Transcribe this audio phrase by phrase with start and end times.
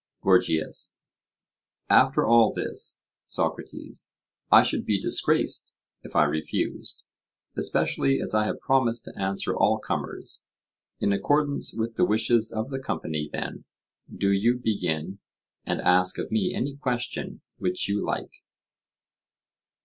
[0.23, 0.95] GORGIAS:
[1.87, 4.11] After all this, Socrates,
[4.51, 7.03] I should be disgraced if I refused,
[7.55, 10.43] especially as I have promised to answer all comers;
[10.99, 13.65] in accordance with the wishes of the company, then,
[14.11, 15.19] do you begin,
[15.67, 18.43] and ask of me any question which you like.